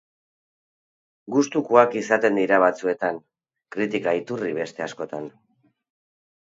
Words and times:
Gustukoak 1.35 1.93
izaten 2.01 2.41
dira 2.41 2.59
batzuetan, 2.65 3.21
kritika-iturri 3.77 4.59
beste 4.61 4.89
askotan. 4.91 5.35